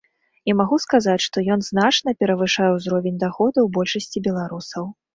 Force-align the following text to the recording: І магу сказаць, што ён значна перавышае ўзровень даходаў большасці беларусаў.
І 0.51 0.53
магу 0.61 0.79
сказаць, 0.85 1.19
што 1.25 1.43
ён 1.57 1.65
значна 1.69 2.15
перавышае 2.25 2.69
ўзровень 2.79 3.23
даходаў 3.27 3.73
большасці 3.81 4.29
беларусаў. 4.33 4.95